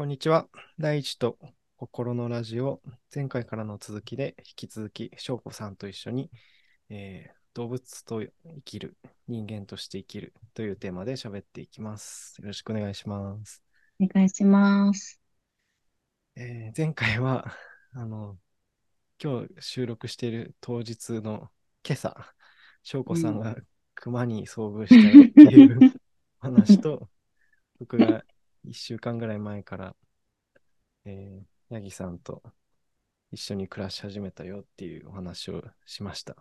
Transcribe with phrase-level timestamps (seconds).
[0.00, 0.48] こんにちは。
[0.78, 1.36] 第一と
[1.76, 2.80] 心のラジオ、
[3.14, 6.30] 前回からの続きで、引き続き、翔子さんと一緒に、
[6.88, 8.32] えー動物と生
[8.64, 8.96] きる、
[9.28, 12.40] 人間として生きるというテーマで喋っていきます。
[12.40, 13.62] よろしくお願いします。
[14.00, 15.20] お願いします。
[16.34, 17.54] えー前回は、
[17.92, 18.38] あの、
[19.22, 21.50] 今日収録している当日の
[21.86, 22.16] 今朝、
[22.82, 23.54] 翔子さんが
[23.96, 25.92] 熊に遭遇したよっていう
[26.38, 27.10] 話と、
[27.78, 28.24] 僕が
[28.64, 29.96] 1週間ぐらい前から、
[31.04, 32.42] えー、ヤギさんと
[33.32, 36.36] 一緒に暮らし始めたよっていうお話をしました。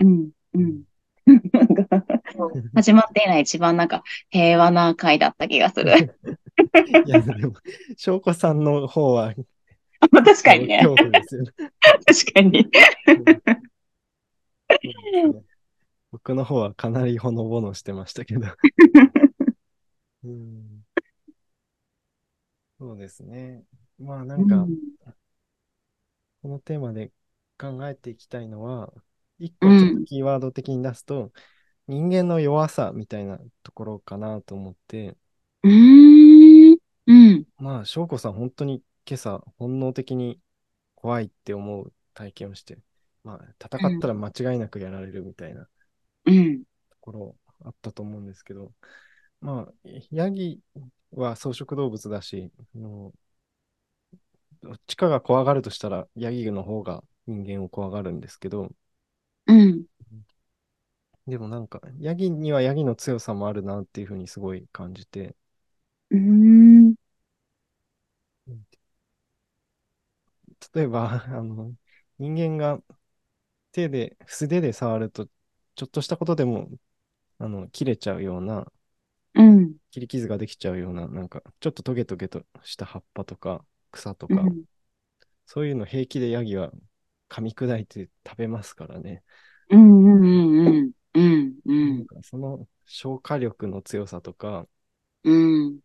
[0.00, 0.82] うん、うん。
[2.74, 5.92] 始まって以来一番なんか平和な回だった気がする。
[7.06, 7.54] いや、でも、
[7.96, 9.34] 翔子さんの方は、
[10.10, 10.78] 確かにね。
[10.78, 11.50] 恐怖ですよね。
[12.06, 12.70] 確かに。
[16.10, 18.46] 僕の方はかなりほのぼのしてましたけど。
[20.24, 20.84] うん
[22.80, 23.64] そうですね。
[23.98, 24.68] まあなんか、
[26.42, 27.12] このテーマで
[27.58, 28.92] 考えていきたいのは、
[29.38, 31.32] 一個ちょっとキーワード的に出すと、
[31.88, 35.16] 人間の弱さみたいなところかなと思って、
[35.62, 36.78] うーん。
[37.06, 37.46] うん。
[37.58, 40.40] まあ、翔子さん、本当に今朝、本能的に
[40.94, 42.78] 怖いって思う体験をして、
[43.24, 45.68] まあ、戦ったら間違いなくやられるみたいな
[46.24, 46.62] うん。
[46.90, 48.72] ところあったと思うんですけど、
[49.40, 49.72] まあ、
[50.10, 50.60] ヤギ
[51.12, 53.12] は草食動物だし、あの
[54.62, 58.70] どっちかが怖がるとしたら、ヤギの方が人間を怖がるんですけど、
[59.46, 59.84] うん。
[61.26, 65.36] でもなんか、ヤギにはヤギの強さもあるなっていうふうにすごい感じて、
[66.10, 66.94] うーん。
[70.74, 71.74] 例えば、あの、
[72.18, 72.82] 人間が
[73.72, 75.28] 手で、素手で触ると、
[75.76, 76.70] ちょっとしたことでも、
[77.38, 78.72] あの、切れちゃうような、
[79.34, 79.76] うん。
[79.90, 84.54] 切り傷ができちゃうような、なんか、ちょっとトゲトゲとした葉っぱとか、草とか、
[85.46, 86.72] そういうの平気でヤギは
[87.28, 89.22] 噛み砕いて食べますからね。
[89.70, 90.04] うん。
[90.04, 90.66] うん。
[90.68, 90.92] うん。
[91.14, 91.60] うん。
[91.64, 92.00] うん。
[92.00, 94.66] うなんその消化力の強さとか、
[95.24, 95.80] うん。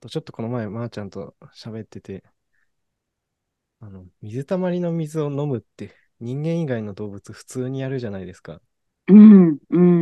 [0.00, 2.22] とちょっとこの前、まーちゃんと喋ってて、
[3.80, 8.60] あの、水たまりの水を飲むって人間以外の動物普通にやるじゃないですか。
[9.08, 9.58] うん。
[9.70, 9.99] うん。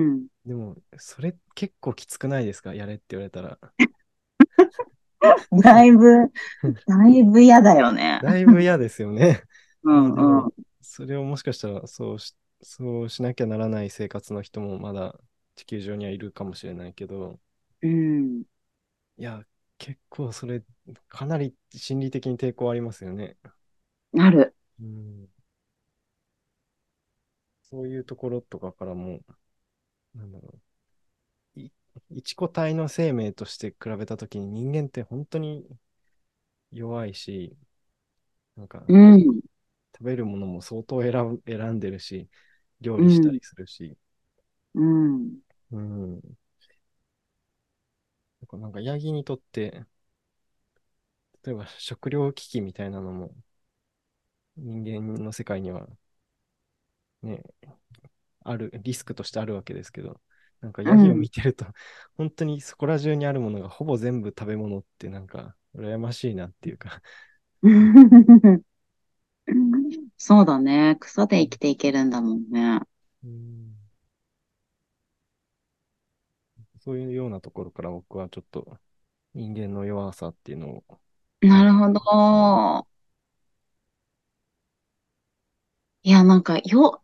[0.48, 2.74] でも、それ結構きつくないですか？
[2.74, 3.58] やれって言われたら。
[5.62, 6.30] だいぶ、
[6.86, 8.20] だいぶ嫌だよね。
[8.22, 9.42] だいぶ嫌ですよね。
[9.84, 10.44] うん。
[10.44, 10.52] うん。
[10.82, 15.18] それをもしかしたらそうし、そうしなきゃならない生活の人もまだ
[15.54, 17.38] 地球上にはいるかもしれないけど、
[17.82, 18.44] うん。
[19.18, 19.44] いや、
[19.78, 20.62] 結構それ、
[21.08, 23.36] かなり心理的に抵抗ありますよね。
[24.12, 24.54] なる。
[24.80, 25.28] うん
[27.62, 29.20] そういうところとかからも、
[30.14, 30.60] なんだろ
[31.56, 31.60] う。
[31.60, 31.70] い
[32.10, 35.66] 一個体の生命として比べたときに人間って本当に
[36.72, 37.56] 弱いし、
[38.56, 39.40] なんかうん。
[39.94, 42.28] 食べるものも相当選ぶ選んでるし、
[42.80, 43.98] 料理したりするし、
[44.74, 45.42] うん。
[45.70, 46.12] うん。
[48.40, 49.84] なんかなんかヤギにとって、
[51.44, 53.34] 例えば食糧危機みたいなのも
[54.58, 55.88] 人間の世界には
[57.22, 57.42] ね、
[58.48, 60.20] ある、リスクとしてあるわけですけど、
[60.60, 61.66] なんかヤギを見てると、
[62.16, 67.02] 本当にそこら中にあるものがほぼ全部食べ物ってなんか羨ましいなっていうか、
[70.18, 70.96] そうだね。
[71.00, 72.80] 草で生きていけるんだもんね。
[73.22, 73.78] うん
[76.80, 78.78] そういうようなところから僕はちょっと
[79.34, 80.84] 人間の弱さっていうのを
[81.40, 82.88] なるほど。
[86.02, 87.02] いや、なんか、よ、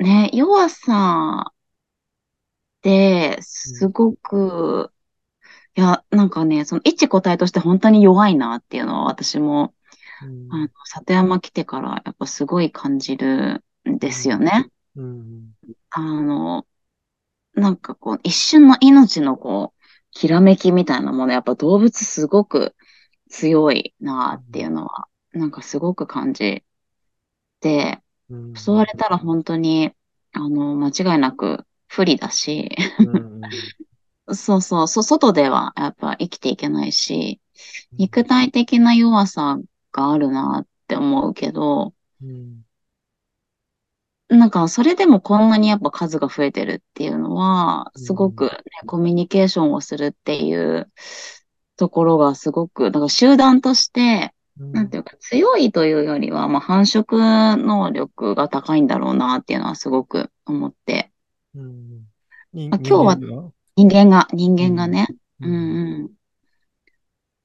[0.00, 4.92] ね、弱さって、すごく、
[5.76, 9.74] いや、なんかね、その一個体として本当に弱いなっていうのは私も、
[10.20, 14.70] うんあの、里山来てからやっぱすごい感じるんですよね。
[14.96, 15.54] うん
[15.90, 16.66] あの、
[17.54, 19.82] なんかこう、一瞬の命のこう、
[20.12, 22.76] きらめきみたいなもの、やっぱ動物すごく
[23.30, 26.64] 強いなっていうのは、なんかすごく感じ
[27.60, 28.09] て、うん
[28.54, 29.92] 襲われたら本当に、
[30.32, 33.40] あの、間違いなく不利だし、うん
[34.34, 37.40] そうそう、そ、外ではやっぱ生きていけないし、
[37.92, 39.58] 肉体的な弱さ
[39.92, 42.62] があるなって思うけど、うん。
[44.28, 48.50] なんかそれでもこんなにやっぱ数が増えてるっていうのは、すごくね、
[48.86, 50.92] コミュニケーションをするっていう
[51.76, 61.10] ところがすごく、だから集団として、うんなんていうか強いというよりは、まあ繁殖能力が高いんだろうなっていうのはすごく思って、
[61.54, 62.04] うん
[62.52, 63.16] にあ今日は
[63.76, 64.28] 人間が？
[64.32, 65.06] 人間が、ね、
[65.40, 66.10] ううんん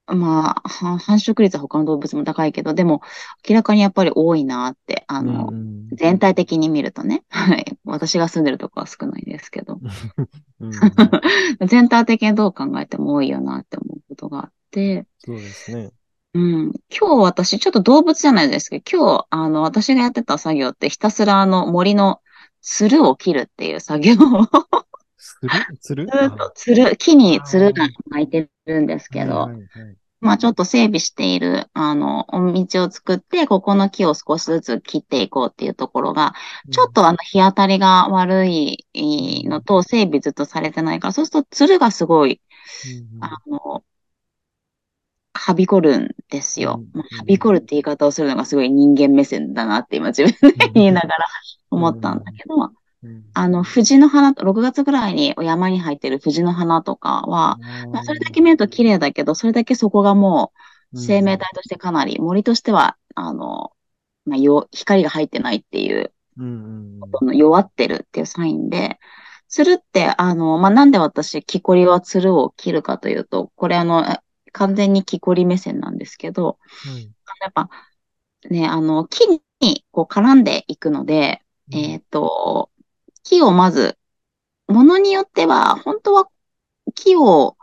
[0.07, 0.17] うん。
[0.19, 3.01] まあ、は繁殖率は他の動物も高いけど、でも、
[3.47, 5.89] 明らかにやっぱり多いなって、あうんの、うん。
[5.93, 7.23] 全体的に見るとね。
[7.29, 7.65] はい。
[7.85, 9.79] 私が住んでるとこは少ないですけど。
[10.59, 10.71] うん。
[11.67, 15.91] 全体的にどう考えても多いよなって思うことがあって、そうですね。
[16.35, 16.73] うん。
[16.91, 22.21] 今日私、ちょっと動物じゃないですけど、今日、あの、私がやってた作業ってひたすらあの森の
[22.61, 24.13] つるを切るっていう作業。
[24.15, 24.47] を
[25.17, 29.97] するつるあずっとつる、木あにつるがー、巻いてるんですはいはけど、いはい。
[30.21, 36.33] まあちょっと整備している、あの、道を作って、ここの木を少しずつ切っていこうっていうところが、
[36.71, 36.93] ちょっうん。
[36.93, 38.87] とあの日当たりが悪い
[39.49, 42.41] のうんと整備ずっとされてないから、そうするとつるがすごい、
[43.19, 43.83] あんの、
[45.37, 46.81] はびこるんですよ。
[46.93, 46.99] うん。
[46.99, 47.03] ま。
[47.03, 51.27] はびこるって言い方をするのがすごい人間目線だなって今自分で言いながら
[51.69, 52.71] 思ったんだけど、
[53.03, 53.23] うん。
[53.33, 57.57] あの、藤の花、6月ぐらいにお山に入ってる藤の花とかは、
[57.91, 60.59] まあ、それだけ見ると綺麗だけど、それだけそこがもう
[60.93, 61.01] うん。
[61.01, 63.71] 生命体としてかなり、森としては、あの、
[64.25, 66.13] まあ、よ、光が入ってないっていう、
[67.33, 68.99] 弱ってるっていうサインで、
[69.47, 74.19] つるって、あの、まあ、なんで私、木こりはつるを切るかというと、これあの、え
[74.55, 77.11] 完全に木こり目線なんですけど、はい。
[77.41, 77.69] やっぱ
[78.49, 79.27] ね、あの、木
[79.61, 81.75] にこう絡んでいくので、うん。
[81.77, 82.71] えっと、
[83.23, 83.97] 木をまず、
[84.67, 86.29] ものによっては、本当は
[86.95, 87.57] 木を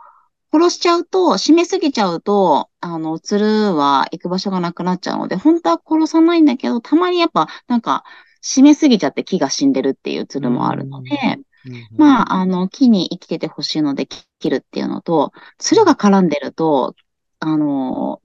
[0.53, 8.03] 殺しちゃうと、締めすぎちゃうと、あの、ツルは行く場所がなくなっちゃうので、本当は殺さないんだけど、たまにやっぱ、なんか、
[8.43, 11.07] 締めすぎちゃって木が死んでるっていうツうルもあるのん。
[11.09, 11.43] で、うん。
[11.65, 11.87] うん。
[11.97, 16.95] まあ、あの、木に生きててほしいので切るっていうのと、ツルが絡んでると、
[17.39, 18.21] あの、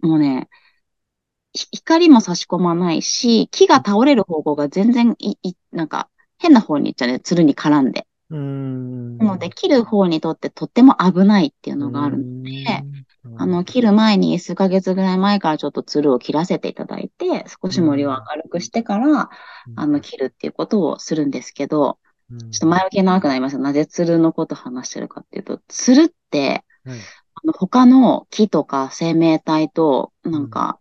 [0.00, 0.48] もうね、
[1.54, 8.06] ひ光も差し込まないし、木が倒れる方向が全然い、い、なんか、変な方に行っちゃうね、ツルに絡んで。
[8.30, 9.18] うん。
[9.18, 12.24] なので、切る方にとってとっても危ないっていううのがあるの
[12.66, 13.04] で、ん。
[13.36, 18.12] あの、切る前に数ヶ月ぐらい前からちょっとツルを切らせていただいて、少うし森をん。
[18.12, 19.30] 明るくしてから、
[19.66, 19.74] うん。
[19.74, 21.98] あの、切るっていうことをするんですけど、
[22.32, 22.50] うん。
[22.50, 26.98] ちょっと前置き長くなりますなぜツルのこと話してるかっていうと、ツルって、はい。
[27.34, 30.32] あの他の木とか生命体と、うん。
[30.32, 30.78] なんか、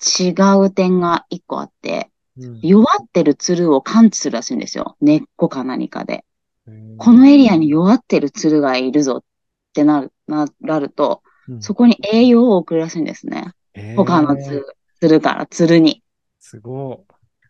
[0.00, 2.60] 違う点が一個あって、うん。
[2.60, 4.96] 弱ってるツルを感知するらしいんですよ。
[5.00, 6.24] 根っこか何かで。
[6.68, 9.24] えこのエーリアに弱ってるツルがいるぞっ
[9.72, 11.62] てなる、なると、うん。
[11.62, 13.52] そこに栄養を送るらしいんですね。
[13.96, 16.02] 他のツえール、ツルから、ツルに。
[16.40, 17.04] すご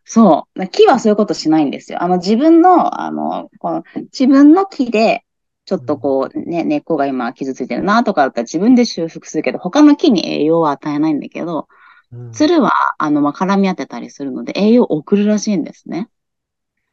[0.08, 0.68] そう。
[0.68, 2.02] 木はそういうことしないんですよ。
[2.02, 3.82] あの自分の、あの、この
[4.12, 5.24] 自分の木で、
[5.64, 5.84] ちょっ。
[5.84, 11.66] とこう、ね、根っこが今傷ついてるなとかだったら自分で修復するけど、他の木に栄養は与えないんだけど、
[12.12, 12.32] うん。
[12.32, 16.08] 鶴は、あの、まあ、絡み合ってたりするので、栄養を送るらしいんですね。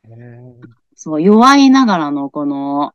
[0.06, 0.54] えー
[0.96, 2.94] そう、弱いながらの、この、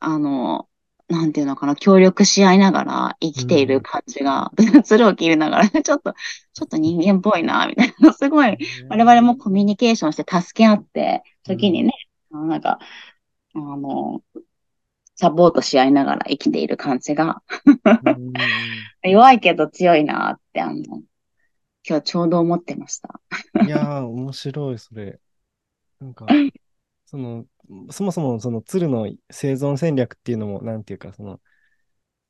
[0.00, 0.68] あの、
[1.08, 3.82] なんていうのかな、協力し合いながら生きているうん。
[3.82, 4.52] 感じが、
[4.84, 6.14] 鶴を切りながら、 ちょっと、
[6.52, 8.58] ちょっと人間っぽいな、みたいな、 すごい、
[8.88, 11.54] 我々もコミュニケーションして助け合って、うん。
[11.54, 11.92] 時にね、
[12.32, 12.78] あのなんか、
[13.54, 14.22] あの、
[15.16, 17.42] サポートし合いながら生きている感じが、
[18.00, 18.90] うん。
[19.02, 21.02] 弱いけど強いなって、あの、
[21.88, 23.20] 今日ちょうど思ってました。
[23.60, 25.20] いやー、面白い、それ。
[26.00, 26.40] なんか、
[27.10, 27.46] その、
[27.90, 31.40] そもそもその鶴の生存戦略っていうのも、なんていうか、その、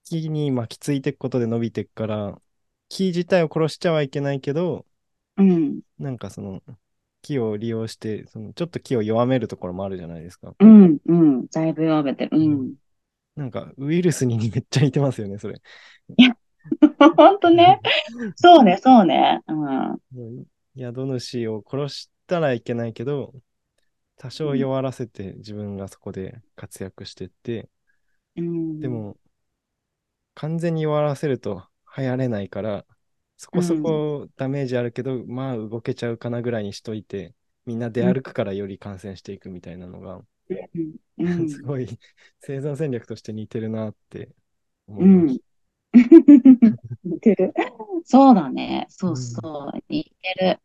[0.05, 2.41] 木に巻きついていくことで伸びていくから、
[2.89, 4.87] 木自体を殺しちゃはいけないけど、
[5.37, 6.63] うん、なんかその、
[7.23, 10.55] 木を利用して、そのちょっと木を弱めるところもあるじゃないですか。
[10.61, 12.39] うん、うん、だいぶ弱めてる。
[12.39, 12.75] ううんん。
[13.35, 15.61] なんか、ウイルスにめっちゃ似てますよね、それ。
[16.17, 16.37] いや、
[17.17, 17.81] ほんとね。
[18.37, 19.41] そうね、そうね。
[19.49, 20.45] うん
[20.77, 23.35] 宿主を殺したらいけないけど、
[24.19, 27.71] 多少弱らせて自分がそこで活躍してって、
[28.81, 29.17] でん、も、
[30.35, 32.87] 完全に弱らせると流行れないから、
[33.37, 37.35] そこそうん、こダメージあるけど、まあ動けちゃうかなぐらいにしといて、
[37.67, 40.23] みんな出うん、歩くからより感染していくみたいなのが、
[41.19, 41.87] うすん、 ごい
[42.41, 44.35] 生存戦略として似てるなって
[44.87, 45.09] 思うん。
[45.09, 45.45] いました。
[47.05, 47.53] 似てる。
[48.05, 48.87] そうだね。
[48.91, 49.43] そううん。
[49.43, 49.85] そう。
[49.89, 50.61] 似てる。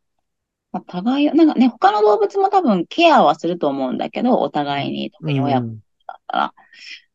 [0.74, 5.62] まあ、互い、なんかね、他の動物も多分ケアはすると思うんだけど、お互いに、う特に親。
[5.62, 5.68] だ
[6.16, 6.54] ったら。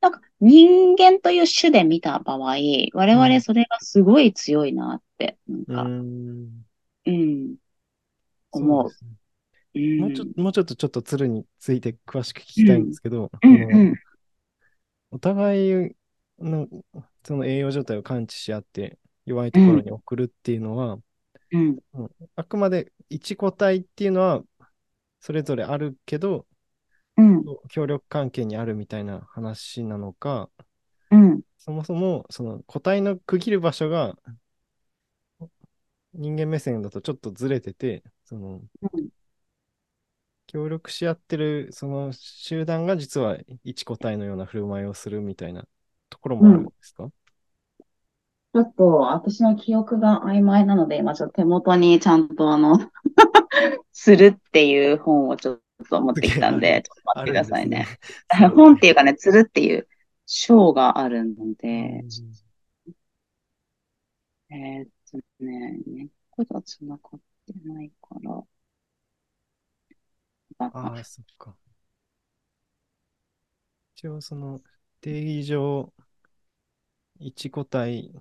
[0.00, 2.56] なんか人間という種で見た場合、
[2.94, 3.28] 我うん。
[3.28, 6.64] 々それがすごい強いなって、なんうか、ん。
[7.06, 7.56] うん、
[8.52, 8.90] 思う。
[8.90, 9.16] そうね。
[9.74, 10.32] うもうちょっん。
[10.34, 12.94] と、もうちょっとちょっと鶴について詳しく聞きたいんでうん。
[12.94, 13.30] すけど。
[15.10, 15.96] お互い
[16.38, 16.68] の
[17.24, 19.60] その栄養状態を感知し合って弱いうん。
[19.60, 20.98] ところに送るっていうのは、
[21.52, 21.78] うん。
[21.94, 24.42] うんあくまで一個体っていうのは
[25.20, 26.46] それぞれあるけど、
[27.16, 27.44] うん。
[27.68, 30.50] 協力関係にあるみたいな話なのか、
[31.10, 31.42] うん。
[31.58, 34.16] そもそも、その個体の区切る場所が、
[36.12, 39.08] 人間目線だとちょっとずれてて、その、うん
[40.46, 45.66] 協力し合ってる、その集団が実は一個体のような振る舞いをするみたいな
[46.08, 47.10] ところもあるんですか、
[48.54, 52.78] ちょっと私の記憶が曖昧なので、今ちょっと手元にちゃんとあの、
[53.92, 57.78] するっていう本をちょっと持ってきたんで、ちょっと待ってくださいね。
[57.78, 57.86] ね
[58.54, 59.86] 本っていうかね、つるっていう
[60.26, 62.04] 章があるので、
[64.50, 68.42] えーっとね、猫が繋がってないから。
[70.58, 71.56] ああ、そっか。
[73.94, 74.60] 一応、その
[75.00, 75.92] 定義上、
[77.20, 78.12] 一個体、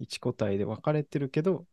[0.00, 1.66] 一個体で分かれてるけど、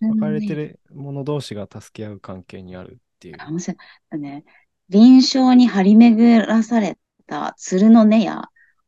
[0.00, 3.36] 分かれてる者同士が助け合う関係にあるっていう。
[3.38, 3.74] あ面白
[4.14, 4.18] い。
[4.18, 4.44] ね、
[4.88, 8.42] 臨床に張り巡らされた鶴の根や、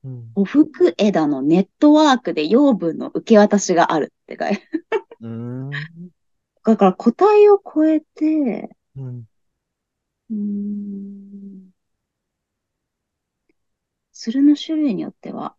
[0.05, 0.35] うん。
[0.35, 4.69] お服枝のネットワークで養分の受け渡しがあるって書いて。
[6.65, 9.27] だから個体を超えて、うん。
[10.31, 11.71] うーん、
[14.13, 15.57] 鶴の種類によっては、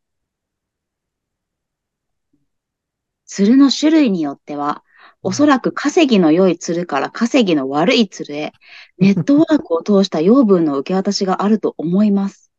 [3.31, 4.83] 鶴の種類によっては、
[5.23, 8.51] おそらく稼ぎの良い鶴から稼ぎの悪い鶴へ、
[8.97, 12.51] ネットワークを通した養分の受け渡しがあると思います。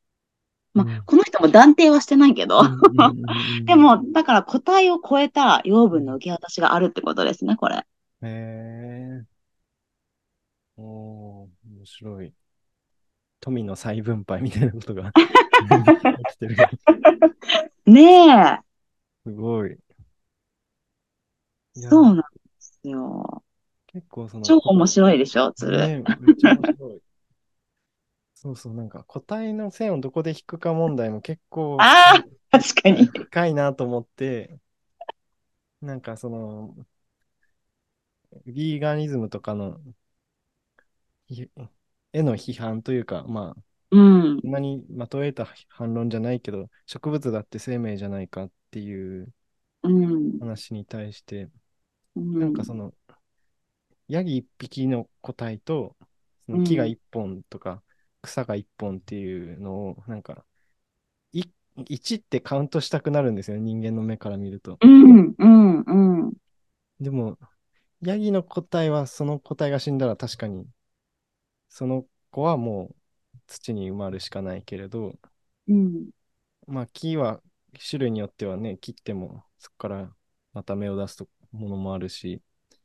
[0.72, 2.62] まあ、うんこの人も断定はしてないけど、
[3.66, 7.76] で、も、だから個体を超えた養分の受け渡しがあるってことですね、これ。
[7.76, 7.82] へ
[8.22, 9.24] え。
[10.78, 12.32] おー、面白い。
[13.40, 15.12] 富の再分配みたいなことが
[16.28, 16.56] 起きてる。
[17.84, 18.58] ねえ。
[19.26, 19.76] すごい。
[21.74, 22.22] そうなんで
[22.58, 23.44] すよ。
[23.86, 25.78] 結構その、超面白いでしょ、鶴。
[25.78, 27.02] ね、めっちゃ面白い。
[28.34, 33.08] そうそう、なんか個体の線をどこで引くか問題も結構あ確かに。
[33.30, 34.60] 深いなと思って、
[35.80, 36.74] なんかその、
[38.46, 39.80] ビーガニズムとかの、
[41.28, 41.50] ひ
[42.12, 43.98] への批判というか、まあ、う
[44.36, 44.42] ん。
[44.42, 49.32] そんなにまとえた反論じゃないけど、植物だって生命じゃないかっていう
[49.82, 50.40] うん。
[50.40, 51.52] 話に対して、うん。
[52.14, 52.92] なんかその、
[54.08, 55.96] ヤギ一匹の個体と、
[56.46, 57.82] その木が一本とか、
[58.20, 60.44] 草が一本っていうのを、なんか、
[61.32, 61.44] い
[61.88, 64.78] 1ってカウントしたくなるんですよね、人間の目から見ると。
[64.80, 66.32] うん、うん、うん。
[67.00, 67.38] でも、
[68.02, 70.66] ヤギの個体は、その個体が死んだら確かに、
[71.68, 72.96] その子はもう
[73.46, 75.14] 土に埋まるしかないけれど、
[75.68, 76.10] うん。
[76.66, 77.40] まあ木は
[77.88, 80.14] 種類によってはね、切ってもそこから
[80.52, 81.16] また芽を出す
[81.52, 82.42] ものもあるし、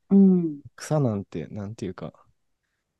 [0.10, 0.62] うん。
[0.76, 2.14] 草なんて、なんていうか、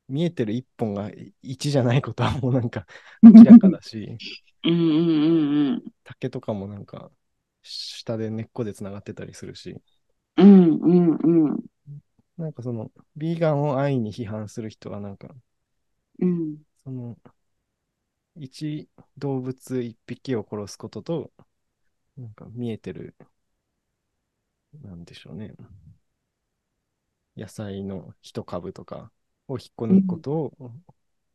[0.10, 2.86] 見えてる一本が1じゃないことは もうなんか
[3.24, 4.18] 明らかだし、
[4.64, 7.12] うん、うん、うん、竹とかもなんか
[7.64, 9.82] 下で根っこでつながってたりするし、
[10.38, 10.76] うん。
[10.76, 11.66] うん、うん、
[12.38, 15.30] なんかその、ビーガンを安易に批判する人はなんか、
[16.20, 16.58] うん。
[16.84, 17.18] その、
[18.38, 21.32] 一動物一匹を殺すことと、
[22.18, 23.16] なんか見えてる、
[24.74, 25.54] なんでしょうね。
[27.38, 29.12] 野菜の一株とか
[29.48, 30.72] を引っこ抜くことを、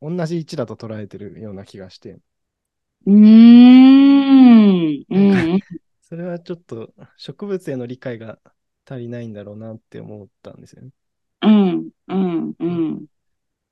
[0.02, 2.20] 同じ位置だと捉えてるような気がして、
[3.06, 5.04] うーん。
[5.10, 5.18] う
[5.56, 5.60] ん。
[6.02, 8.38] それはちょっと植物への理解が
[8.86, 10.90] 足りないんだろうなって思ったんですよね。
[11.42, 11.90] うん。
[12.08, 12.54] うん。
[12.58, 13.06] うん。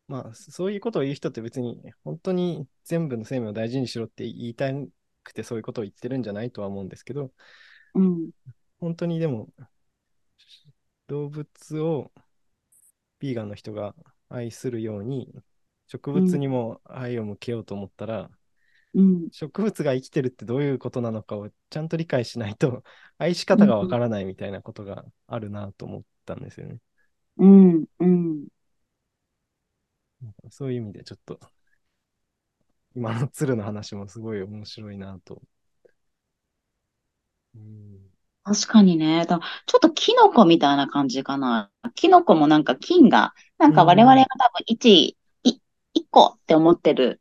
[0.09, 4.67] まあ、そういうことを言う人って別に本当に全部の生命を大事にしろって言いた
[5.23, 7.33] くてそういうことを言ってるんじゃないとは思うんですけど、
[7.95, 8.31] うん。
[8.81, 9.49] 本当にでも
[11.09, 12.11] 動物を
[13.19, 13.95] ビーガンの人が
[14.29, 15.33] 愛するように
[15.89, 18.31] 植物にも愛を向けようと思ったら、
[18.95, 19.29] うん。
[19.31, 22.83] 植物が生きてるってどういうことなのかをちゃんと理解しないと
[23.19, 26.79] 愛し方がわからないみたいなことがあるなと思ったんですよね。
[27.37, 27.85] うん。
[27.99, 28.49] うん。
[30.51, 31.41] そういう意味でちょっと
[32.95, 35.43] 今の鶴の話もすごい面白いなと。
[37.55, 38.10] うん
[38.45, 39.27] 確かにね。
[39.27, 41.71] だちょっとキノコみたいな感じかな。
[41.95, 45.61] キノコもなんか菌が、なんか我々が多分一、い
[45.95, 47.21] 一個って思ってる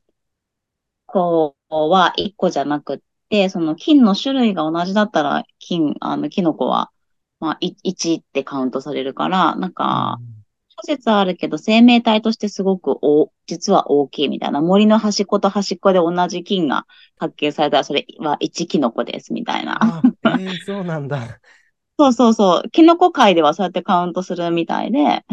[1.07, 2.99] 子は一個じゃなくっ
[3.29, 6.91] て、その菌の種類が同じだったら、菌、あの、キノコは、
[7.39, 10.38] まあ、い一ってカウントされるから、なんか、諸
[10.83, 14.61] 説あるけど、生命体としてすごくお、実は大きいみたいな。
[14.61, 16.85] 森の端っこと端っこで同じ菌が
[17.17, 19.79] 発見されたら、それは一キノコですみたいな。
[19.81, 20.01] あ、
[20.39, 21.39] えー、そうなんだ。
[21.97, 22.69] そうそうそう。
[22.69, 25.25] キノコ界ではそうやってカウントするみたいで、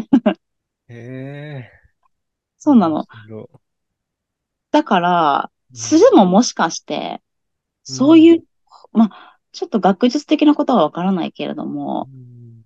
[0.89, 1.71] へえ。
[2.57, 3.05] そうなの。
[4.71, 5.77] だから、い。
[5.77, 7.21] 鶴ももしかして、
[7.83, 8.43] そういう、
[8.91, 12.65] まあ、ちょっと学術的なことはわからないけれどうも、ん。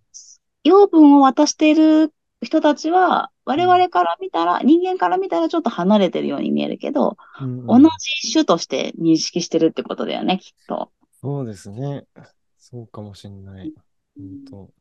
[0.63, 3.65] 養分を渡している人たちは、我うん。
[3.65, 7.59] 々から見たら、人間から見たらちょっと離れてるように見えるけど、うん。
[7.67, 7.91] 同うん
[8.23, 10.91] じ種として認識してるってことだよね、きっと。
[11.21, 12.07] そうですね。
[12.57, 13.73] そうかもしんない。
[14.17, 14.73] うんと。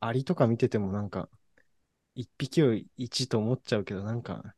[0.00, 1.30] アリとか見ててもなんか、
[2.14, 4.56] 一匹を一と思っちゃうけど、なんか、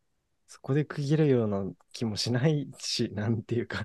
[0.49, 3.85] そこで区切るような気もしないし、 なんていうか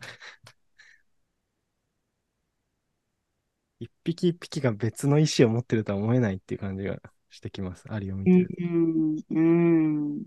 [3.79, 6.99] 一匹一匹が別の意思を持ってるとは思えないっていう感じが
[7.33, 7.85] してきます。
[7.91, 8.57] アリを見うんてると。
[9.31, 10.25] うん。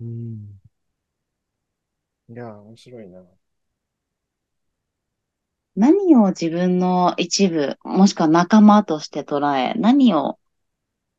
[0.00, 0.60] うん。
[2.28, 3.24] いやー、面白いな。
[5.76, 10.38] 何を自分の一部、もしくは仲間として捉え、何を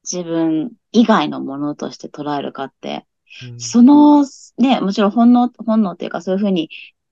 [0.03, 3.07] 自分以外のものとして捉えるかって、
[3.41, 3.57] うん。
[3.57, 4.25] その、
[4.57, 6.69] ね、もちろん本能、本能っていうかそういうふうに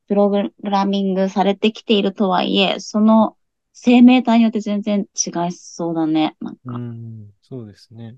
[0.08, 3.38] プログラミングされてきているとはいえ、その
[3.75, 6.36] 生命体によって全然違いそうだね。
[6.41, 6.84] なんうか。
[7.27, 8.17] ん、そうですね。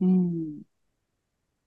[0.00, 0.62] うん。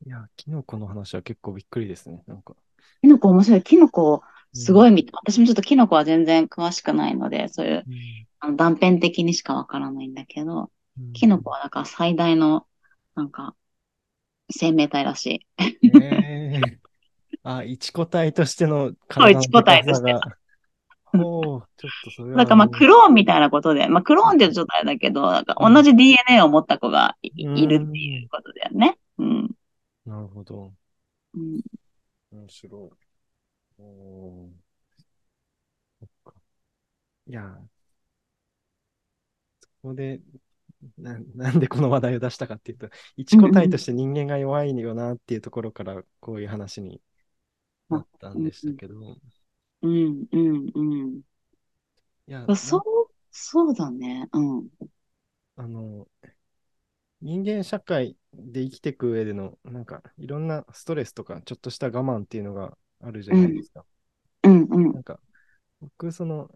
[0.05, 2.23] いや、キノコの話は結構びっくりですね。
[2.27, 2.55] なんか。
[3.01, 3.63] キノコ面白い。
[3.63, 4.23] キノコ、
[4.53, 4.69] うん。
[4.69, 8.27] すごい見て、私もちょっとキノコは全然詳しくないので、そういううん。
[8.39, 11.13] あの断片的にしかわからないんだけど、うん。
[11.13, 12.67] キノコはだから最大の、
[13.15, 13.55] なんか、
[14.51, 15.47] 生命体らしい。
[15.83, 15.95] え
[16.77, 16.79] え
[17.43, 20.11] あ、一個体としてのそう、体の一個でか体として。
[20.11, 20.38] さ
[21.13, 25.55] が、ほう、ちょっとそれだからまあ、クローンみたいなことで、まあ、クローンってちょっとあれだけど、なんか。
[25.59, 27.31] 同じ DNA を持った子がい、
[27.67, 28.29] るっていうん。
[28.29, 28.97] ことだよね。
[29.17, 29.51] うん。
[30.05, 30.73] なるほど。
[31.33, 31.61] うん。
[32.31, 32.87] 面白
[33.79, 33.81] い。
[33.81, 34.49] お。
[37.27, 37.41] いや、
[39.81, 40.21] ここで、
[40.97, 43.37] な、なんでこの話題を出したかっていうと、一。
[43.37, 47.01] 個体として人間が弱いよなっていうところから、こういう話に
[47.89, 49.07] なあ、ったうんんでしたけど、うん。
[49.07, 49.21] うん。
[49.81, 51.21] うん。
[52.27, 52.55] いや、うん。
[52.55, 54.27] そな、う、そうだね。
[54.33, 54.69] うん。
[55.55, 56.07] あの、
[57.21, 63.41] 人間社会で生きていく上での、なんか、いろんなストレスとか、ちょっとした我慢っていうのがあるじゃうん。
[63.41, 63.85] ないですか。
[64.43, 64.67] うん。
[64.71, 64.93] うん。
[64.93, 65.19] なんか、
[65.81, 66.49] 僕、その、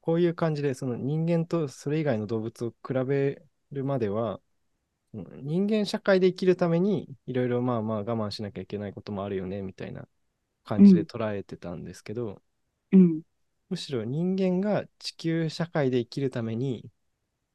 [0.00, 4.40] こういう感じで、その人間とそれ以外の動物を比べるまでは、
[5.14, 10.06] うん人間社会で生きるために、いろいろまあまあ我慢しなきゃいけないこともあるよね、みたいなう
[10.76, 11.04] 感じでん。
[11.04, 12.40] 捉えてたんですけど、
[12.92, 13.22] うん。
[13.70, 16.90] むしろ人間が地球社会で生きるために、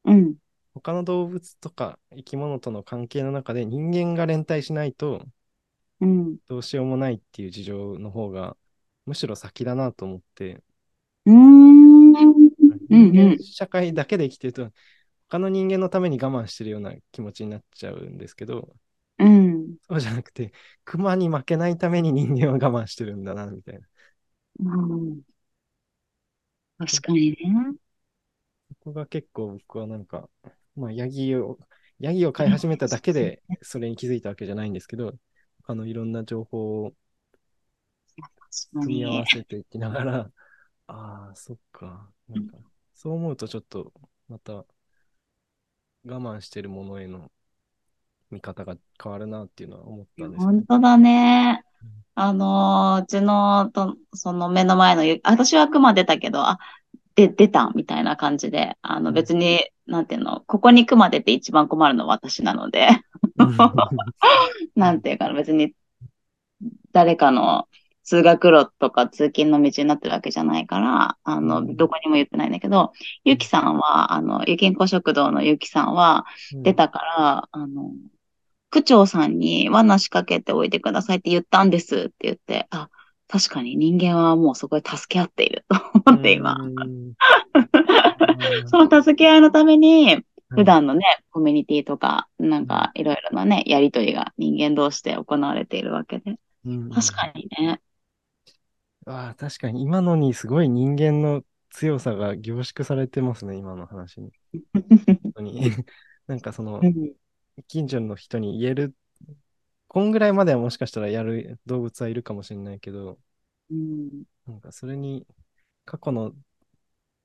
[0.06, 0.36] うん。
[0.76, 5.26] 他の動物とか生き物との関係の中で人間が連帯しないと
[6.00, 6.38] うん。
[6.48, 8.58] どうしようもないっていう事情の方が
[9.06, 10.64] むしろ先だなと思って、
[11.26, 12.14] うーん。
[13.40, 14.72] 社会だけで生きてると
[15.30, 18.80] 他の人間のために我慢してるような気持ちになっちゃうんですけど、うん。
[19.90, 20.54] そうじゃなくて、
[20.86, 23.88] 熊に負けないために人間は我慢してるんだな、みたいな。
[24.60, 24.64] う
[24.96, 25.24] ん
[26.78, 27.38] 確そかにね。
[28.70, 30.30] そこが結構僕はなんか、
[30.76, 31.58] まあ、ヤギを、
[32.00, 35.14] ヤギを飼い始めただけでそれに気づいたわけじゃないんですけど、
[35.64, 36.94] 他のいろんな情報を
[38.80, 39.24] 組み合に。
[39.24, 40.32] わせていきながら、
[40.88, 42.12] ああ、そっか。
[42.28, 42.58] なんか、
[42.96, 43.94] そう思うとちょっと、
[44.28, 44.66] また
[46.06, 47.30] 我慢してるものへの
[48.34, 50.46] 見方が変わるなっていうのは思ったんです。
[50.46, 51.64] 本当だね。
[51.82, 56.60] うんあのーうちのと、その目の前のゆ、私は熊出たけど、あ、
[57.16, 62.88] で、出たみたいな感じで、あのうん別に、なんていうの、ここに熊出て一番困るのは私なので、
[64.76, 65.74] なんていうかな、別に
[66.92, 67.68] 誰かの
[68.04, 72.92] 通学路とか通勤の道になってるわけじゃないから、あの、うんどこにも言ってないんだけど、
[73.24, 77.92] ゆきさんは、あの、ゆきんこ食堂のゆきさんは、うん出たから、あの、
[78.74, 82.90] 区長さんに罠仕掛けておいてくださいって言ったんですって言って、あ、
[83.28, 86.58] 確かに人間はもうそこで助け合っていると思って今。
[86.60, 87.14] うん
[88.66, 96.36] その助け合いのために、はい普段のね、コミュニティとか、なんかいろいろなね、やりとりが人間同士で行われているわけで。
[96.66, 97.82] うん確かにね。
[99.08, 104.32] ああ、確かに今のにすごい人間の強さが凝縮されてますね、今の話に。
[105.24, 105.72] 本当に
[106.28, 107.14] なんかそのう、ん
[107.68, 108.96] 近所の人に言える、
[109.90, 113.20] こんぐらいまではもしかしたらやる動物はいるかもしれないけど、
[113.70, 114.24] うん。
[114.46, 115.26] なんかそれに
[115.86, 116.34] 過去の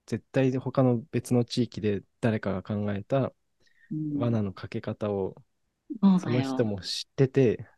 [0.07, 3.33] 絶対他の別の地域で誰かが考えた
[3.91, 4.19] うん。
[4.19, 5.37] 罠のかけ方を
[6.17, 6.67] その人よ。
[6.67, 7.69] も知ってて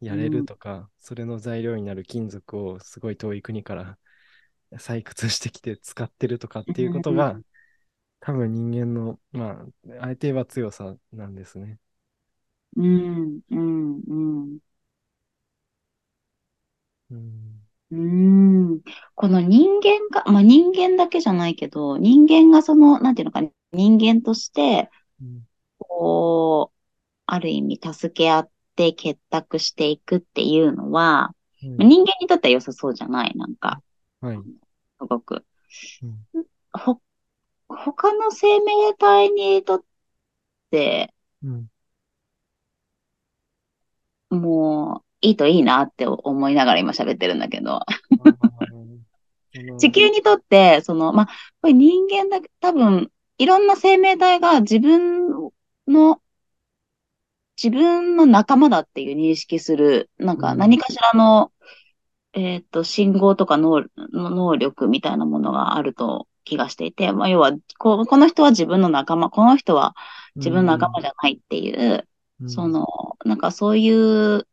[0.00, 0.42] やれうん。
[0.42, 3.98] るとか、それの材料になる金属をすごい遠い国から
[4.74, 7.42] 採掘してきて使ってるとかっていうことが、うん
[8.20, 9.66] 多分人間の、ま
[10.00, 11.78] あ、あえて言えば強さなんですね。
[12.76, 14.14] うん、うん、う
[14.56, 14.60] ん。
[17.10, 17.60] うん。
[17.90, 17.98] うー
[18.76, 18.82] ん。
[19.14, 23.40] この人間が、まあ、人間だけじゃないけど、人間がその、なんていうのか、
[23.72, 25.46] 人間として、うん
[25.78, 26.78] こう、
[27.26, 33.36] ある意味助け合って結託していくっていうのは、うんまあ人間にとっては良さそうじゃない？
[33.36, 33.82] なんか、
[34.20, 34.44] はい。
[34.98, 35.44] すごく。
[36.02, 36.26] うん
[36.72, 37.00] ほ、
[37.76, 39.84] 他の生命体にとっ
[40.70, 41.70] て、うん。
[44.30, 47.80] もう、いいといいなって思いながら今喋ってるんだけど、
[49.78, 51.26] 地球にとって、その、まあ、
[51.60, 55.50] これ人間だけ、多分、いろんな生命体が自分
[55.86, 56.20] の、
[57.56, 60.58] 自分の仲間だっていう認識する、なんかうん。
[60.58, 61.52] 何かしらの、
[62.32, 69.94] えっと、信号とか能能力みたいなものがあると気がしていて、まあ、要はこ、この人は自分の仲間、この人は
[70.36, 72.06] 自分の仲間じゃないっていう、
[72.40, 72.48] うん。
[72.48, 72.86] その、
[73.24, 73.88] なんかそうい
[74.36, 74.46] う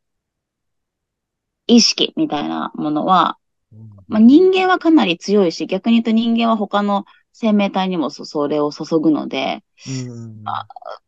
[1.67, 3.37] 意識みたいなものは、
[3.71, 3.79] うん。
[4.07, 10.43] まあ、人間はかなり強いし、逆に言うと人間は他の生命体にもそそれを注ぐので、うん。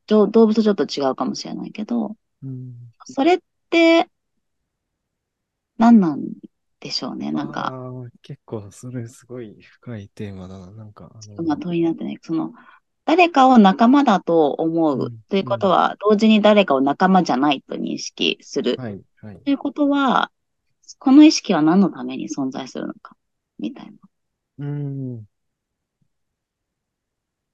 [0.08, 2.76] ど動物とちょっと違うかもしれないけど、うん。
[3.06, 3.40] それっ
[3.70, 4.10] て
[5.78, 6.22] 何なん
[6.82, 7.32] でしょうね。
[7.32, 10.72] なんあか、ー結構それすごい深いテーマだな。
[10.72, 12.18] なんか、あのまあ問いになってない。
[12.22, 12.54] その、
[13.06, 18.82] 誰かを仲間だと思ううんということは、同時に誰かを仲間じゃないと認識する。
[18.82, 19.42] はい、はい。
[19.46, 20.32] ということは、
[21.00, 23.16] この意識は何のために存在するのか、
[23.60, 23.94] みたいな。
[24.58, 25.28] うん。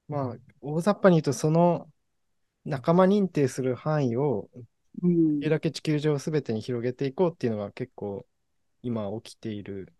[0.08, 1.92] まあ、大雑把に言うと、その
[2.66, 4.50] 仲間認定する範囲を、
[5.04, 8.28] うんできるだけ地球上すべてに広げていこうっていうのが結構
[8.86, 9.94] 今起きている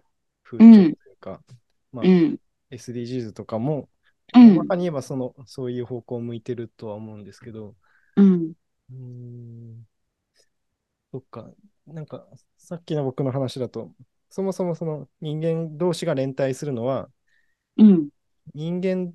[0.44, 1.44] 風潮というか、
[1.92, 2.40] まあう、ん。
[2.72, 3.90] SDGs とかも、
[4.34, 7.76] うんに言えばその、そういう方向を向いてるとは思うんですけど、
[8.16, 8.56] うん。
[8.90, 9.88] うーん、
[11.12, 11.52] そっか、
[11.88, 13.94] なんか、さっきの僕の話だと、
[14.30, 17.10] そもそもその人間同士が連帯するのは、
[17.78, 18.10] うん。
[18.54, 19.14] 人間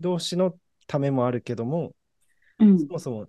[0.00, 1.94] 同士のためもあるけども、
[2.58, 2.86] うんそ。
[2.94, 3.28] もそも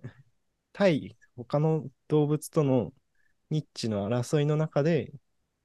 [0.74, 2.94] 対他の動物との
[3.52, 5.14] ニッチの争いの中で、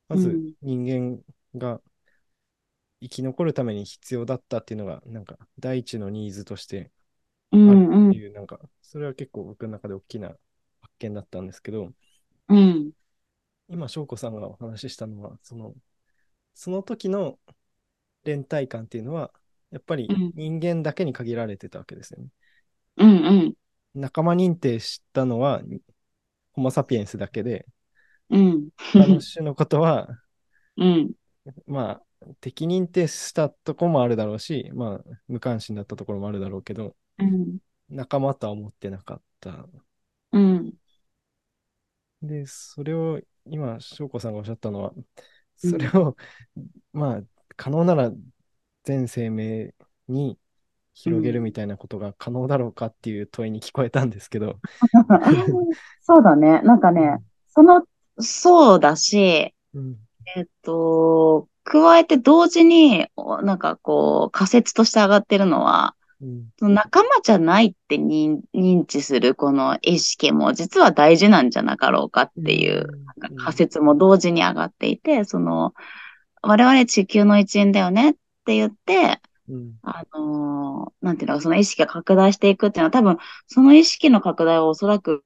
[0.09, 1.81] まずうん人間が
[3.01, 6.90] 生き残るために必要だったっていうのが、なんか第一のニーズとして
[7.53, 7.88] うある。
[8.09, 10.29] っていう、なんか、それは結構僕の中で大きな
[10.81, 11.92] 発見だったんですけど、
[12.49, 12.92] うん。
[13.69, 15.75] 今、翔子さんがお話ししたのは、その、
[16.55, 17.38] その時の
[18.25, 19.33] 連帯感っていうのは、
[19.71, 22.29] やっぱりうん人間だけに限られてたわけですよね。
[22.97, 23.27] うん。
[23.27, 23.55] うん。
[23.95, 25.62] 仲間認定したのは、
[26.53, 27.66] ホモ・サピエンスだけで、
[28.30, 28.68] うん。
[28.92, 30.22] 他のことは、
[30.76, 31.12] うん。
[31.66, 37.58] まあ、敵認定したところもあるだろうし、まあ、無関心だったところもあるだろうけど、うん。
[37.88, 39.66] 仲間とは思ってなかった。
[40.32, 40.72] うん。
[42.22, 45.04] で、それを今、翔子さんがおっしゃったのは、うん
[45.58, 46.14] それを、
[46.92, 47.22] まあ、
[47.56, 48.12] 可能なら
[48.84, 49.74] 全生命
[50.06, 50.38] に
[50.92, 54.58] 広げるみたいなことが可能だろうかっていう問いに聞こえたんですけど、
[56.02, 56.60] そうだね。
[56.62, 57.86] なんかね、その、
[58.18, 59.96] そうだし、うん、
[60.37, 72.87] えっと、加えて同時に、おなんかこう、仮説として上がってるのは、うん、その仲間じゃないって認認知するこの意識も実は大事なんじゃなかろうかっていう
[73.31, 73.37] うん。
[73.37, 75.74] 仮説も同時に上がっていて、その、
[76.42, 78.12] 我々地球の一員だよねっ
[78.44, 85.22] て言って、うん、あのーなんていうのか、その意識が拡大していくっていうのは多分、その意識の拡大はおそらく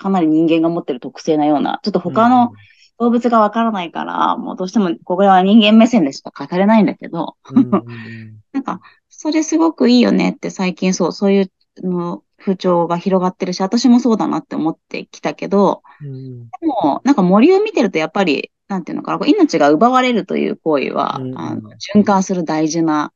[0.00, 2.52] かなり人間が持ってる特性なような、ちょっと他の
[2.98, 8.36] 動物がわからないから、もうどうしてもこれは人間目線でしか語れないんだけど、うん、うんうん。
[8.52, 11.50] なんか、それすごくいいよねって最近そう、そういう
[11.82, 23.12] の風潮が広がってるし、私もそうだなって思ってきたけど、うん、でも、なんか森を見てるとやっぱり、なんていうのかな、こう命が奪われるという行為は、うんあの循環する大事な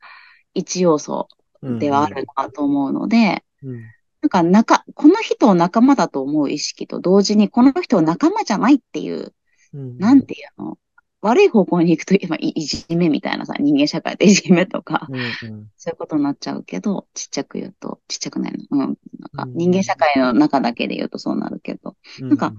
[0.52, 1.28] 一要素
[1.64, 3.82] うん、ではあるなと思うので、うん、
[4.24, 9.34] なんか仲、この人を仲間だと思う意識と同時に、この人を仲間じゃないっていう、
[9.74, 10.78] うん、なんていうの？
[11.20, 18.64] 悪い方向に行くと、今、いいじめみたいなさ、人間社会でいじめとか、うん、うん、そういうことになっちゃうけど、ちっちゃく言うと、ちっちゃくないの。
[18.70, 18.78] うん。
[18.78, 19.56] なんかうん。
[19.56, 22.54] 人間社会の中だけで言うとそうなるけど、うん、なんか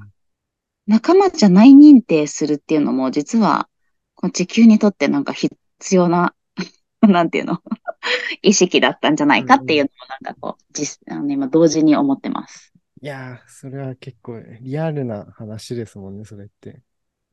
[0.85, 3.69] 仲間じゃない認定するっていうのも、実は、
[4.13, 5.57] この地球にとってなんか必
[5.95, 6.35] 要な、
[7.01, 7.59] なんていうの？
[8.41, 9.91] 意識だったんじゃないかっていうのも
[10.21, 12.73] なんかこう、実、あの今同時に思ってます。
[13.01, 16.81] いやー、それは結構リアルな話ですもんね、それって。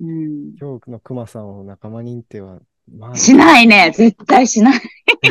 [0.00, 0.54] うん。
[0.60, 3.92] 今日のクマさんを仲間認定は、まあ、しないね。
[3.94, 4.80] 絶対しない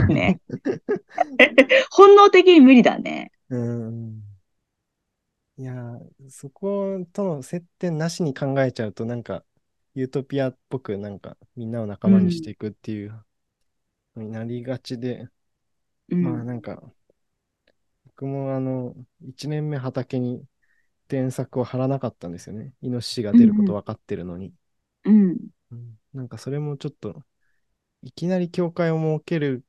[0.08, 0.40] ね。
[1.92, 3.32] 本能的に無理だね。
[3.50, 4.22] うん。
[5.58, 6.00] いやー、
[6.30, 9.44] そことの接点なしに考えちゃうと、なんか、
[9.94, 13.20] ユートピアっぽくなんかみんなを仲間にしていくっていうの
[14.16, 15.28] になりがちで、
[16.10, 16.24] うん。
[16.24, 16.94] まあなんか、
[18.06, 20.46] 僕もあの、1年目畑に
[21.08, 22.74] 電柵を張らなかったんですよね。
[22.82, 24.54] イノシシが出ること分かってるのに。
[25.04, 25.38] うん。
[25.72, 27.24] うんなんかそれもちょっと、
[28.04, 29.66] いきなり教会を設ける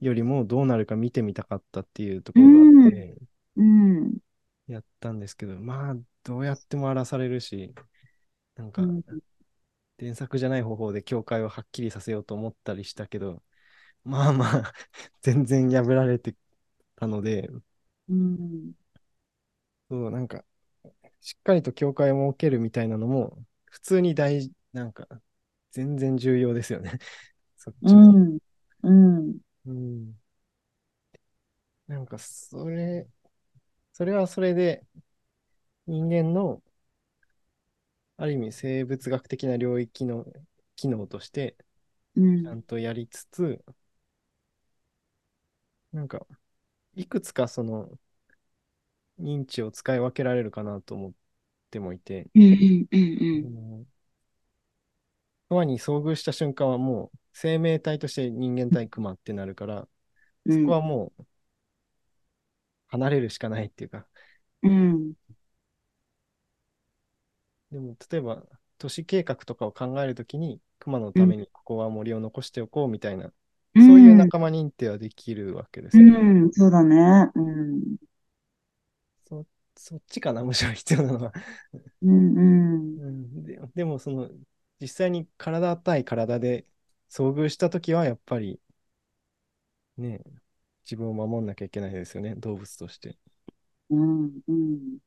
[0.00, 3.16] よりもどうなるか見てみたかったっていうところがあって、
[3.56, 4.18] うん。
[4.66, 7.74] やったんですけど、まあ、どうやっても荒らされるし、
[8.56, 9.02] なんか、うん
[9.96, 13.42] 電作じゃない方法で教会をはっきりさせようと思ったりしたけど、
[14.04, 14.72] まあまあ、
[15.22, 16.34] 全然破られて
[16.96, 17.48] たので、
[18.08, 18.74] うん。
[19.90, 20.44] そう、なんか、
[21.20, 25.08] しっかりと教会を設けるみたいなのも、普通に大事、なんか、
[25.72, 26.98] 全然重要ですよね。
[27.56, 28.22] そっちうも。
[28.24, 28.38] ん。
[28.82, 29.38] うん。
[29.66, 30.14] うん。
[31.86, 33.08] なんか、それ、
[33.92, 34.86] それはそれで、
[35.86, 36.62] 人間の、
[38.16, 40.24] ある意味生物学的な領域の
[40.76, 41.56] 機能として、
[42.16, 42.44] うん。
[42.44, 43.64] ちゃんとやりつつ、
[45.94, 46.26] なんか、
[46.94, 47.98] いくつかその、
[49.18, 51.12] 認知を使い分けられるかなと思っ
[51.70, 52.42] てもいて、うん。
[52.42, 52.88] うん。
[52.92, 53.48] うん。
[53.78, 53.86] うん
[55.48, 59.88] 熊に遭遇した瞬間はもう生命体として人間対熊ってなるから、
[60.46, 60.56] うん。
[60.56, 61.26] そこはもう
[62.88, 64.06] 離れるしかないっていうか、
[64.62, 65.14] うん。
[67.70, 68.42] でも例えば
[68.78, 73.32] 都市計画とかを考えるときに熊のためにここは森を残しておこうみたいな、うん。
[73.78, 76.28] そういう仲間認定はできるわけですうよね。
[76.46, 76.52] ん。
[76.52, 77.30] そうだね。
[77.34, 77.96] うん。
[79.28, 81.32] そそっちかな、むしろ必要なのは。
[82.02, 82.36] うん。
[82.38, 82.98] うん。
[82.98, 84.30] うん、ででもその
[84.80, 86.66] 実際に体対体で
[87.10, 88.60] 遭遇したときはやっぱり
[89.96, 90.22] ね、
[90.84, 93.18] 自分を守んなきゃいけないですよね、動物として。
[93.90, 94.40] うん。
[94.48, 94.98] うん。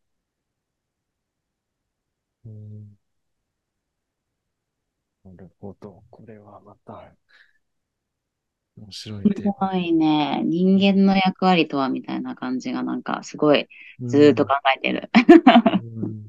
[2.45, 2.97] うん
[5.23, 6.03] なるほど。
[6.09, 7.15] これはまた
[8.77, 9.53] 面白いすテーマ。
[9.71, 10.41] ごいね。
[10.45, 13.67] 人間の役割とはみたいな感じがなんかすごい
[14.05, 15.09] ずーっと考えてる。
[15.83, 16.27] うんうん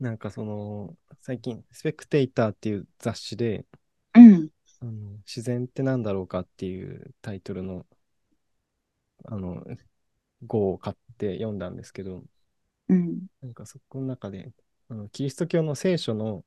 [0.00, 3.64] なんかその最近、スペクテイターっていう雑誌で、
[4.14, 4.50] うん。
[4.82, 4.92] あの
[5.26, 7.86] 自然って何だろうかっていうタイトルの
[9.24, 9.64] あの
[10.46, 12.22] 号を買って読んだんですけど、
[12.88, 13.26] うん。
[13.40, 14.52] なんかそこの中で、
[14.90, 16.44] あのキリスト教の聖書の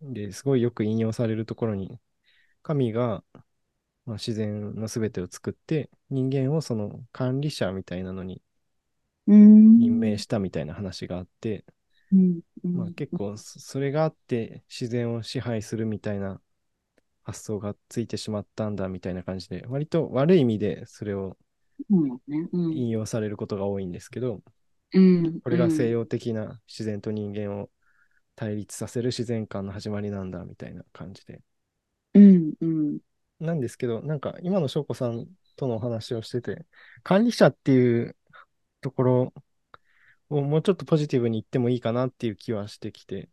[0.00, 1.98] ですごいよく引用されるところに、
[2.66, 3.24] 神が、
[4.06, 8.42] まあ、自然のすべてを作って、人間をその管理者みたいなのに
[9.26, 9.78] うん。
[9.78, 11.64] 任命したみたいな話があって、
[12.12, 12.40] うん。
[12.72, 16.40] まあ、結構そそれがあって自然を支配するみたいな
[17.24, 21.38] 発想がついてしまったんだみたいな感じで、割と悪い意味でそれを。
[22.70, 24.40] 引用されることが多いんですけど、
[24.92, 25.42] うん。
[25.42, 27.70] これが西洋的な自然と人間を
[28.36, 31.42] 対立させる自然観の始まりなんだみたいな感じで。
[32.16, 32.54] うん。
[32.60, 32.98] うん。
[33.40, 35.26] なんですけど、なんか今の翔子さん
[35.56, 36.66] とのお話をしてて、
[37.02, 38.16] 管理者っていう
[38.80, 39.34] ところ
[40.30, 43.28] をもうちょっとポジティブに言ってもいいかなっていう気はしてきて。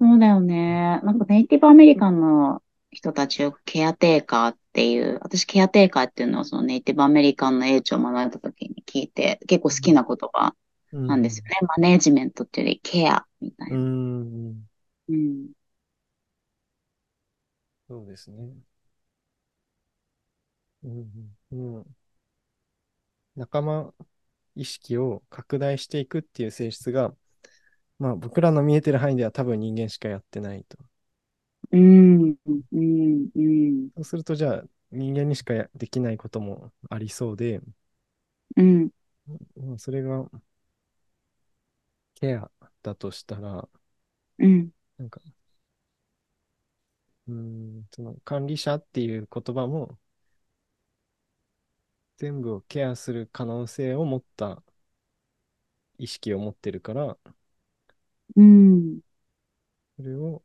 [0.00, 1.00] そうだよね。
[1.02, 10.54] なんかネイティブアメリカンの人たちをケアテーカーっていう、私ケアテーカーっていうのをそのネイティブアメリカンの英知を学んだ時に聞いて、結構好きな言葉
[10.92, 11.56] なんですよね。
[11.62, 13.78] マネージメントっていうよりケアみたいうな。
[13.78, 14.66] ん。
[15.08, 15.48] うん。
[17.88, 18.54] そうですね。
[20.84, 21.96] うんうんうん、
[23.36, 23.94] 仲間
[24.56, 27.14] 意識を拡大していくっていう性質が、
[27.98, 30.78] まあ僕らの見えてる範囲では多分人間しかやってないと。
[31.72, 32.36] うん。
[32.72, 33.30] うん。
[33.34, 33.90] うん。
[33.96, 37.60] そうするとじゃあ人間にしかやできないこともありそうで、
[38.56, 38.90] うん。
[39.56, 40.28] まあそれが
[42.14, 42.50] ケア
[42.82, 43.68] だとしたら、
[44.38, 44.70] うん。
[44.98, 45.20] なんか、
[47.28, 49.98] うーん、その管理者っていう言葉も
[52.18, 54.62] 全部をケアする可能性を持った
[55.98, 57.18] 意識を持ってるから、
[58.36, 59.00] うん。
[59.96, 60.42] それを、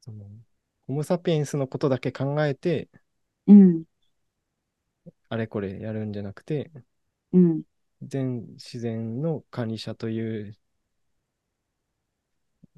[0.00, 0.26] その、
[0.86, 2.88] ホモ・サピエンスのことだけ考えて、
[3.46, 3.84] うん。
[5.28, 6.70] あれこれやるんじゃなくて、
[7.32, 7.62] うん。
[8.02, 10.56] 全自然の管理者という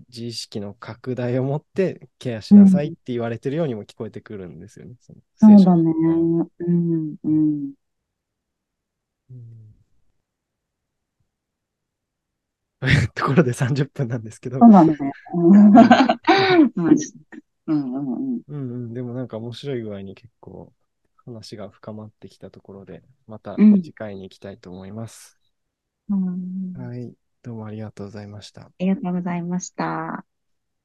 [0.08, 4.96] 自意識の拡大を持ってケアしなさいって言われてるようにも聞こえてくるんですよね。
[5.00, 5.92] そそうだね。
[5.92, 7.16] のうん。
[7.22, 7.74] うん。
[9.30, 9.74] うん
[12.80, 14.96] というところで30分なんですけど、そうだね。
[15.34, 15.72] うん。
[16.76, 16.96] うん。
[17.66, 17.94] うん。
[17.96, 18.42] うん。
[18.48, 20.72] うんうん、でもなんか面白い具合に結構
[21.24, 25.38] 話が深まってきたところで、またうん次回に行きたいと思います。
[26.08, 26.74] うん。
[26.74, 27.14] はい。
[27.44, 28.62] どうもありがとうございました。
[28.62, 30.24] ありがとうございました。